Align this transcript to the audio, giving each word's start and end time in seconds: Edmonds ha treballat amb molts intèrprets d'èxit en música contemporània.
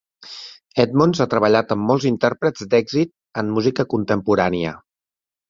Edmonds 0.83 1.19
ha 1.25 1.27
treballat 1.33 1.73
amb 1.75 1.85
molts 1.89 2.07
intèrprets 2.11 2.65
d'èxit 2.73 3.13
en 3.43 3.53
música 3.59 3.87
contemporània. 3.93 4.75